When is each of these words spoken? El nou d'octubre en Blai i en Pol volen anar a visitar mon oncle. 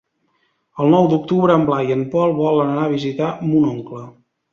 El 0.85 0.93
nou 0.95 1.09
d'octubre 1.11 1.57
en 1.59 1.65
Blai 1.67 1.85
i 1.91 1.95
en 1.95 2.01
Pol 2.13 2.33
volen 2.39 2.71
anar 2.71 2.87
a 2.87 2.91
visitar 2.95 3.29
mon 3.51 3.69
oncle. 3.73 4.01